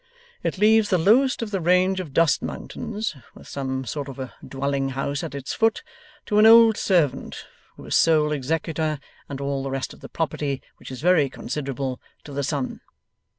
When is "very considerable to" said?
11.01-12.33